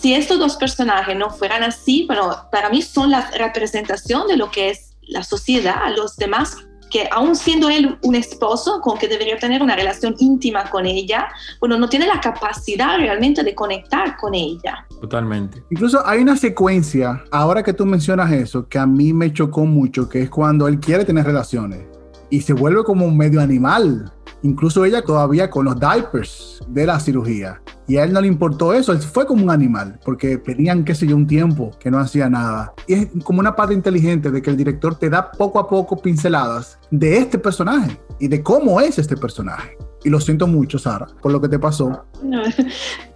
[0.00, 4.50] si estos dos personajes no fueran así, bueno, para mí son la representación de lo
[4.50, 6.56] que es la sociedad, los demás
[6.90, 11.28] que aún siendo él un esposo con que debería tener una relación íntima con ella,
[11.60, 14.86] bueno, no tiene la capacidad realmente de conectar con ella.
[15.00, 15.62] Totalmente.
[15.70, 20.08] Incluso hay una secuencia, ahora que tú mencionas eso, que a mí me chocó mucho,
[20.08, 21.86] que es cuando él quiere tener relaciones
[22.30, 24.12] y se vuelve como un medio animal.
[24.42, 27.60] Incluso ella todavía con los diapers de la cirugía.
[27.88, 30.94] Y a él no le importó eso, él fue como un animal, porque tenían, qué
[30.94, 32.74] sé yo, un tiempo que no hacía nada.
[32.86, 35.96] Y es como una parte inteligente de que el director te da poco a poco
[36.00, 39.76] pinceladas de este personaje y de cómo es este personaje.
[40.02, 42.04] Y lo siento mucho, Sara, por lo que te pasó.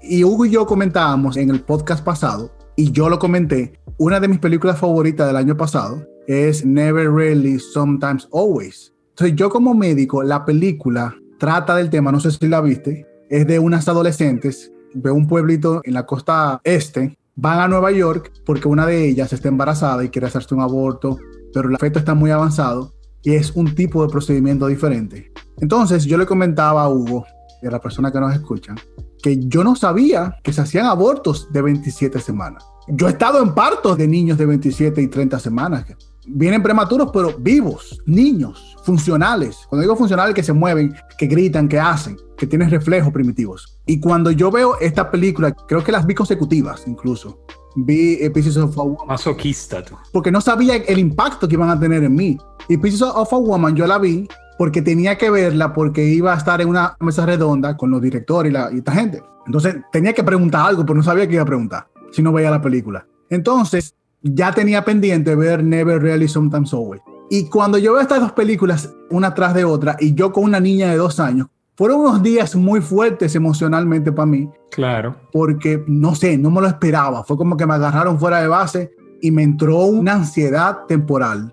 [0.03, 4.29] Y Hugo y yo comentábamos en el podcast pasado, y yo lo comenté, una de
[4.29, 8.95] mis películas favoritas del año pasado es Never Really, Sometimes Always.
[9.11, 13.47] Entonces yo como médico, la película trata del tema, no sé si la viste, es
[13.47, 18.69] de unas adolescentes de un pueblito en la costa este, van a Nueva York porque
[18.69, 21.16] una de ellas está embarazada y quiere hacerse un aborto,
[21.55, 25.33] pero el feto está muy avanzado y es un tipo de procedimiento diferente.
[25.61, 27.25] Entonces yo le comentaba a Hugo
[27.62, 28.77] y a la persona que nos escuchan
[29.23, 32.64] que yo no sabía que se hacían abortos de 27 semanas.
[32.88, 35.85] Yo he estado en partos de niños de 27 y 30 semanas.
[36.33, 39.66] Vienen prematuros, pero vivos, niños, funcionales.
[39.69, 43.79] Cuando digo funcionales, que se mueven, que gritan, que hacen que tiene reflejos primitivos.
[43.85, 47.45] Y cuando yo veo esta película, creo que las vi consecutivas incluso.
[47.77, 49.07] Vi Pieces of a Woman.
[49.07, 49.95] Masoquista tú.
[50.11, 52.38] Porque no sabía el impacto que iban a tener en mí.
[52.66, 56.37] Y Pieces of a Woman yo la vi porque tenía que verla porque iba a
[56.38, 59.23] estar en una mesa redonda con los directores y, la, y esta gente.
[59.45, 62.51] Entonces tenía que preguntar algo, pero no sabía qué iba a preguntar si no veía
[62.51, 63.07] la película.
[63.29, 67.03] Entonces ya tenía pendiente ver Never Really Sometimes Always.
[67.31, 70.61] Y cuando yo veo estas dos películas una tras de otra y yo con una
[70.61, 74.51] niña de dos años, fueron unos días muy fuertes emocionalmente para mí.
[74.71, 75.17] Claro.
[75.33, 77.25] Porque, no sé, no me lo esperaba.
[77.25, 81.53] Fue como que me agarraron fuera de base y me entró una ansiedad temporal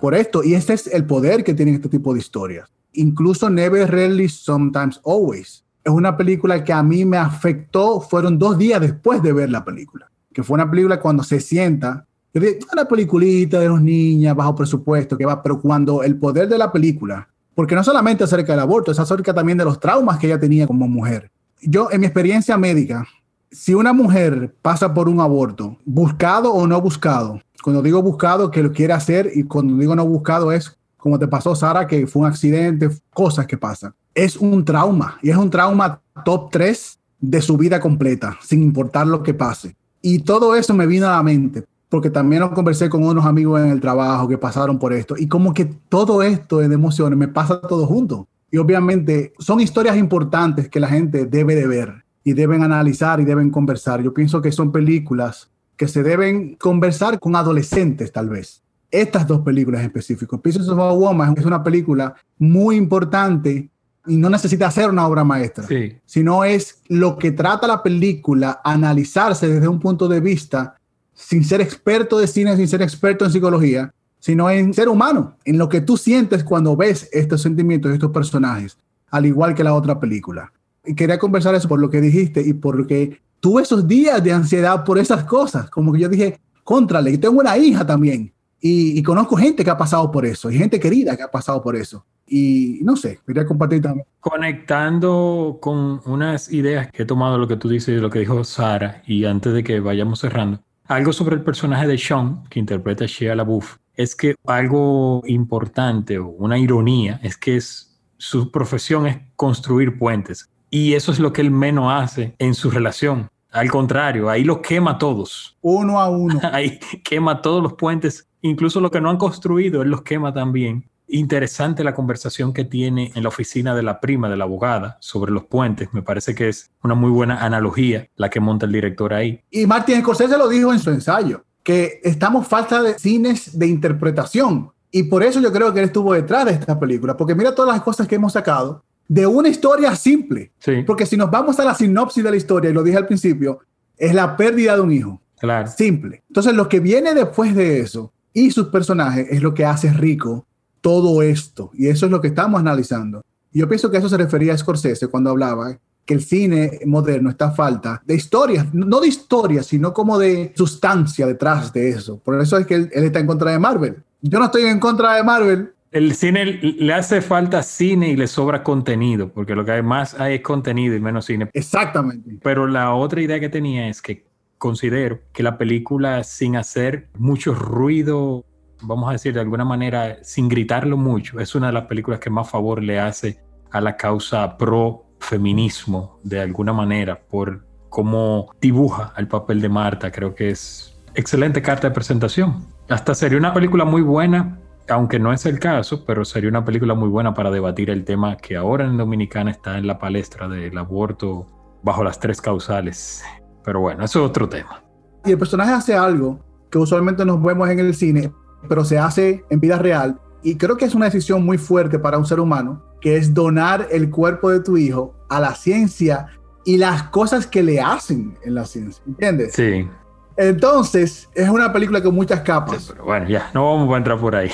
[0.00, 0.42] por esto.
[0.42, 2.68] Y este es el poder que tienen este tipo de historias.
[2.94, 5.64] Incluso Never Really, Sometimes Always.
[5.84, 9.64] Es una película que a mí me afectó, fueron dos días después de ver la
[9.64, 10.10] película.
[10.32, 12.07] Que fue una película cuando se sienta,
[12.38, 16.48] yo dije, una peliculita de los niños bajo presupuesto, que va, pero cuando el poder
[16.48, 20.20] de la película porque no solamente acerca del aborto, es acerca también de los traumas
[20.20, 21.28] que ella tenía como mujer.
[21.60, 23.04] Yo, en mi experiencia médica,
[23.50, 28.62] si una mujer pasa por un aborto, buscado o no buscado, cuando digo buscado, que
[28.62, 32.22] lo quiere hacer, y cuando digo no buscado es como te pasó, Sara, que fue
[32.22, 33.92] un accidente, cosas que pasan.
[34.14, 39.08] es un trauma y es un trauma top 3 de su vida completa, sin importar
[39.08, 39.74] lo que pase.
[40.00, 43.60] Y todo eso me vino a la mente, porque también lo conversé con unos amigos
[43.60, 47.28] en el trabajo que pasaron por esto, y como que todo esto de emociones me
[47.28, 48.28] pasa todo junto.
[48.50, 53.24] Y obviamente son historias importantes que la gente debe de ver y deben analizar y
[53.24, 54.02] deben conversar.
[54.02, 58.62] Yo pienso que son películas que se deben conversar con adolescentes tal vez.
[58.90, 60.40] Estas dos películas en específico.
[60.40, 63.68] Pieces of a Woman es una película muy importante
[64.06, 65.66] y no necesita ser una obra maestra,
[66.06, 70.77] sino es lo que trata la película, analizarse desde un punto de vista
[71.18, 75.58] sin ser experto de cine, sin ser experto en psicología, sino en ser humano, en
[75.58, 78.78] lo que tú sientes cuando ves estos sentimientos de estos personajes,
[79.10, 80.52] al igual que la otra película.
[80.86, 84.84] Y quería conversar eso por lo que dijiste y porque tuve esos días de ansiedad
[84.84, 89.02] por esas cosas, como que yo dije, contrale, y tengo una hija también, y, y,
[89.02, 92.04] conozco gente que ha pasado por eso, y gente querida que ha pasado por eso.
[92.26, 94.04] Y no sé, quería compartir también.
[94.20, 98.42] Conectando con unas ideas que he tomado lo que tú dices y lo que dijo
[98.42, 103.04] Sara, y antes de que vayamos cerrando, algo sobre el personaje de Sean, que interpreta
[103.06, 109.18] Shia LaBeouf, es que algo importante o una ironía es que es, su profesión es
[109.36, 110.48] construir puentes.
[110.70, 113.28] Y eso es lo que él menos hace en su relación.
[113.50, 115.56] Al contrario, ahí lo quema todos.
[115.60, 116.40] Uno a uno.
[116.52, 120.88] ahí quema todos los puentes, incluso los que no han construido, él los quema también
[121.08, 125.32] interesante la conversación que tiene en la oficina de la prima de la abogada sobre
[125.32, 125.88] los puentes.
[125.92, 129.42] Me parece que es una muy buena analogía la que monta el director ahí.
[129.50, 134.70] Y Martin Scorsese lo dijo en su ensayo, que estamos falta de cines de interpretación.
[134.90, 137.74] Y por eso yo creo que él estuvo detrás de esta película, porque mira todas
[137.74, 140.52] las cosas que hemos sacado de una historia simple.
[140.86, 143.60] Porque si nos vamos a la sinopsis de la historia, y lo dije al principio,
[143.96, 145.20] es la pérdida de un hijo.
[145.38, 145.68] Claro.
[145.68, 146.22] Simple.
[146.28, 150.46] Entonces, lo que viene después de eso y sus personajes es lo que hace rico
[150.88, 151.70] todo esto.
[151.74, 153.20] Y eso es lo que estamos analizando.
[153.52, 157.28] Y yo pienso que eso se refería a Scorsese cuando hablaba que el cine moderno
[157.28, 162.18] está a falta de historias, no de historias, sino como de sustancia detrás de eso.
[162.20, 163.96] Por eso es que él, está en contra de Marvel.
[164.22, 165.74] Yo no estoy en contra de Marvel.
[165.90, 170.18] El cine le hace falta cine y le sobra contenido, porque lo que hay más
[170.18, 171.50] hay es contenido y menos cine.
[171.52, 172.38] Exactamente.
[172.42, 174.24] Pero la otra idea que tenía es que
[174.56, 178.46] considero que la película, sin hacer mucho ruido
[178.82, 182.30] vamos a decir de alguna manera, sin gritarlo mucho, es una de las películas que
[182.30, 189.12] más favor le hace a la causa pro feminismo de alguna manera por cómo dibuja
[189.16, 190.10] el papel de Marta.
[190.10, 192.66] Creo que es excelente carta de presentación.
[192.88, 196.94] Hasta sería una película muy buena, aunque no es el caso, pero sería una película
[196.94, 200.76] muy buena para debatir el tema que ahora en Dominicana está en la palestra del
[200.78, 201.46] aborto
[201.82, 203.22] bajo las tres causales.
[203.64, 204.82] Pero bueno, eso es otro tema.
[205.24, 208.32] Y el personaje hace algo que usualmente nos vemos en el cine,
[208.68, 210.18] pero se hace en vida real.
[210.42, 213.86] Y creo que es una decisión muy fuerte para un ser humano, que es donar
[213.90, 216.26] el cuerpo de tu hijo a la ciencia
[216.64, 219.02] y las cosas que le hacen en la ciencia.
[219.06, 219.52] ¿Entiendes?
[219.54, 219.88] Sí.
[220.36, 222.88] Entonces, es una película con muchas capas.
[222.92, 224.50] pero bueno, ya, no vamos a entrar por ahí.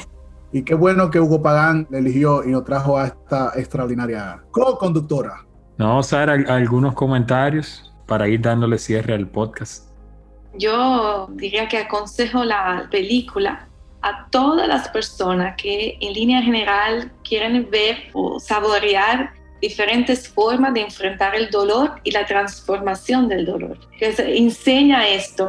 [0.52, 5.44] Y qué bueno que Hugo Pagán le eligió y nos trajo a esta extraordinaria co-conductora.
[5.76, 9.90] Vamos a dar algunos comentarios para ir dándole cierre al podcast.
[10.56, 13.68] Yo diría que aconsejo la película
[14.04, 20.82] a todas las personas que en línea general quieren ver o saborear diferentes formas de
[20.82, 25.48] enfrentar el dolor y la transformación del dolor, que se enseña esto.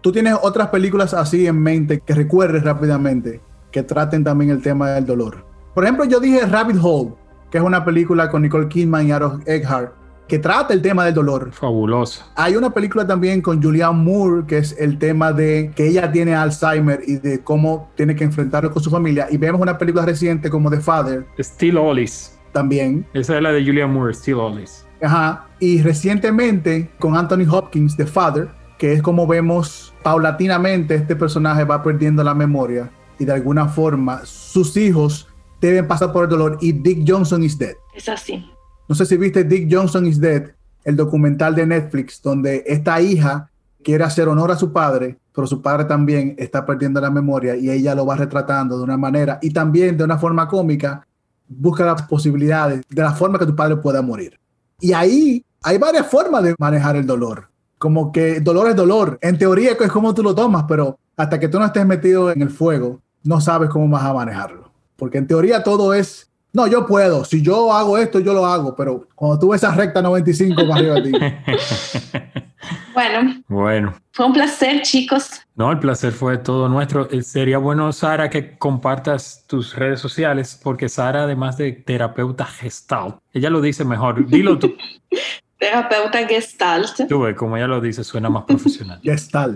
[0.00, 4.90] ¿Tú tienes otras películas así en mente que recuerdes rápidamente que traten también el tema
[4.90, 5.44] del dolor?
[5.72, 7.12] Por ejemplo, yo dije Rabbit Hole,
[7.48, 9.92] que es una película con Nicole Kidman y Aaron Eckhart,
[10.28, 11.50] que trata el tema del dolor.
[11.52, 12.22] Fabuloso.
[12.36, 16.34] Hay una película también con Julianne Moore, que es el tema de que ella tiene
[16.34, 19.26] Alzheimer y de cómo tiene que enfrentarlo con su familia.
[19.30, 21.26] Y vemos una película reciente como The Father.
[21.38, 22.38] Still Ollis.
[22.52, 23.06] También.
[23.12, 24.86] Esa es la de Julianne Moore, Still Ollis.
[25.02, 25.46] Ajá.
[25.60, 31.82] Y recientemente con Anthony Hopkins, The Father, que es como vemos paulatinamente este personaje va
[31.82, 35.28] perdiendo la memoria y de alguna forma sus hijos
[35.60, 37.74] deben pasar por el dolor y Dick Johnson is dead.
[37.94, 38.48] Es así.
[38.88, 40.50] No sé si viste Dick Johnson is Dead,
[40.82, 43.50] el documental de Netflix, donde esta hija
[43.82, 47.70] quiere hacer honor a su padre, pero su padre también está perdiendo la memoria y
[47.70, 51.06] ella lo va retratando de una manera y también de una forma cómica,
[51.46, 54.38] busca las posibilidades de la forma que tu padre pueda morir.
[54.80, 57.48] Y ahí hay varias formas de manejar el dolor.
[57.76, 59.18] Como que dolor es dolor.
[59.20, 62.40] En teoría es como tú lo tomas, pero hasta que tú no estés metido en
[62.42, 64.72] el fuego, no sabes cómo vas a manejarlo.
[64.96, 67.24] Porque en teoría todo es no, yo puedo.
[67.24, 68.74] Si yo hago esto, yo lo hago.
[68.74, 71.12] Pero cuando tú ves esa recta 95 para arriba de ti.
[72.92, 75.30] Bueno, Bueno, fue un placer, chicos.
[75.54, 77.08] no, el placer fue todo nuestro.
[77.10, 83.18] Eh, Sería bueno, Sara, que compartas tus redes sociales, porque Sara, además de terapeuta gestalt,
[83.32, 84.26] ella lo dice mejor.
[84.26, 84.74] Dilo tú.
[85.58, 87.08] Terapeuta Gestalt.
[87.08, 89.00] Tú ves, como ella lo dice, suena más profesional.
[89.08, 89.48] Ya está.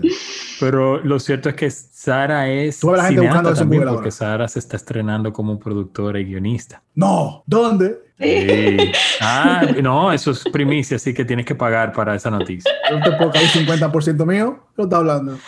[0.59, 4.59] Pero lo cierto es que Sara es Tú la gente buscando también, porque Sara se
[4.59, 6.81] está estrenando como productora y guionista.
[6.95, 7.99] No, ¿dónde?
[8.19, 8.91] Sí.
[9.21, 12.71] Ah, no, eso es primicia, así que tienes que pagar para esa noticia.
[12.89, 14.59] Yo te puedo caer 50% mío.
[14.75, 15.37] ¿Qué estás hablando?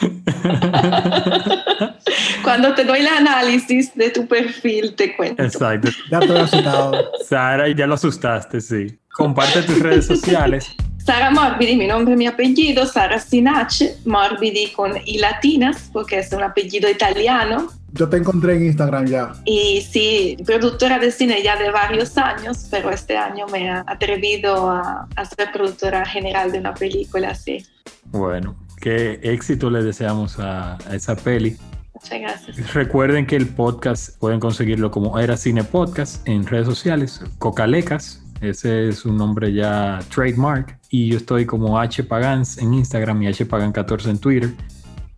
[2.44, 5.44] Cuando te doy el análisis de tu perfil, te cuento.
[5.44, 5.90] Exacto.
[6.12, 7.12] Ya estoy asustado.
[7.28, 9.00] Sara, ya lo asustaste, sí.
[9.16, 10.76] Comparte tus redes sociales.
[11.06, 16.42] Sara Morbidi, mi nombre mi apellido, Sara Sinache, Morbidi con i latinas, porque es un
[16.42, 17.68] apellido italiano.
[17.94, 19.34] Yo te encontré en Instagram ya.
[19.46, 24.70] Y sí, productora de cine ya de varios años, pero este año me he atrevido
[24.70, 27.64] a, a ser productora general de una película así.
[28.06, 31.56] Bueno, qué éxito le deseamos a, a esa peli.
[31.94, 32.74] Muchas gracias.
[32.74, 38.90] Recuerden que el podcast pueden conseguirlo como Era Cine Podcast en redes sociales, Cocalecas, ese
[38.90, 43.46] es un nombre ya trademark, y yo estoy como H Pagans en Instagram y H
[43.46, 44.54] Pagan 14 en Twitter.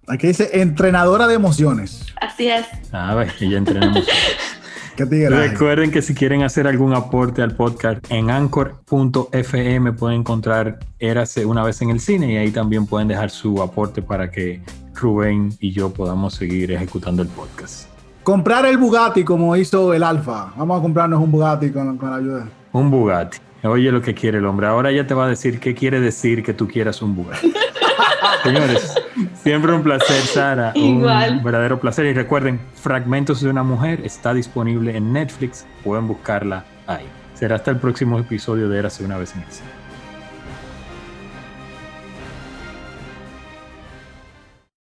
[0.08, 2.06] Aquí dice entrenadora de emociones.
[2.22, 2.66] Así es.
[2.94, 4.08] A ver, y ya entrenamos.
[4.96, 5.50] ¿Qué tigre?
[5.50, 11.64] Recuerden que si quieren hacer algún aporte al podcast en anchor.fm pueden encontrar Érase una
[11.64, 14.60] vez en el cine y ahí también pueden dejar su aporte para que
[14.96, 17.88] Rubén y yo podamos seguir ejecutando el podcast.
[18.24, 20.52] Comprar el Bugatti como hizo el Alfa.
[20.58, 22.50] Vamos a comprarnos un Bugatti con, con la ayuda.
[22.78, 23.40] Un Bugatti.
[23.64, 24.68] Oye lo que quiere el hombre.
[24.68, 27.52] Ahora ya te va a decir qué quiere decir que tú quieras un Bugatti.
[28.44, 28.96] Señores,
[29.42, 30.74] siempre un placer, Sara.
[30.76, 31.38] Igual.
[31.38, 32.06] Un verdadero placer.
[32.06, 35.66] Y recuerden, Fragmentos de una mujer está disponible en Netflix.
[35.84, 37.08] Pueden buscarla ahí.
[37.34, 39.77] Será hasta el próximo episodio de Érase una vez en el cine.